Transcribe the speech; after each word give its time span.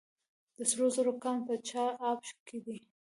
د 0.57 0.59
سرو 0.69 0.87
زرو 0.95 1.13
کان 1.23 1.37
په 1.47 1.53
چاه 1.69 1.89
اب 2.09 2.19
کې 2.47 2.57
دی 2.65 2.77